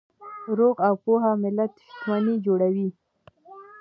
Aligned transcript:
روغ 0.57 0.75
او 0.87 0.95
پوهه 1.03 1.31
ملت 1.43 1.71
شتمني 1.85 2.35
جوړوي. 2.45 2.87